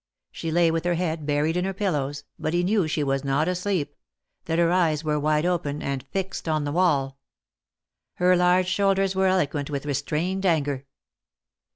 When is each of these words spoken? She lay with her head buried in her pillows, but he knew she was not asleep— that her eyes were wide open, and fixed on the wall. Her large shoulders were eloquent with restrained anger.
She 0.31 0.49
lay 0.49 0.71
with 0.71 0.83
her 0.85 0.95
head 0.95 1.27
buried 1.27 1.55
in 1.55 1.63
her 1.63 1.75
pillows, 1.75 2.23
but 2.39 2.55
he 2.55 2.63
knew 2.63 2.87
she 2.87 3.03
was 3.03 3.23
not 3.23 3.47
asleep— 3.47 3.93
that 4.45 4.57
her 4.57 4.71
eyes 4.71 5.03
were 5.03 5.19
wide 5.19 5.45
open, 5.45 5.83
and 5.83 6.07
fixed 6.09 6.49
on 6.49 6.63
the 6.63 6.71
wall. 6.71 7.19
Her 8.15 8.35
large 8.35 8.65
shoulders 8.65 9.13
were 9.15 9.27
eloquent 9.27 9.69
with 9.69 9.85
restrained 9.85 10.43
anger. 10.43 10.87